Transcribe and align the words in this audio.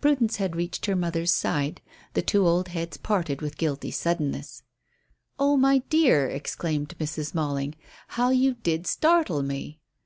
Prudence 0.00 0.36
had 0.36 0.56
reached 0.56 0.86
her 0.86 0.96
mother's 0.96 1.30
side. 1.30 1.82
The 2.14 2.22
two 2.22 2.46
old 2.46 2.68
heads 2.68 2.96
parted 2.96 3.42
with 3.42 3.58
guilty 3.58 3.90
suddenness. 3.90 4.62
"Oh, 5.38 5.58
my 5.58 5.80
dear," 5.90 6.26
exclaimed 6.26 6.94
Mrs. 6.98 7.34
Malling, 7.34 7.74
"how 8.16 8.30
you 8.30 8.54
did 8.54 8.86
startle 8.86 9.42
me." 9.42 9.78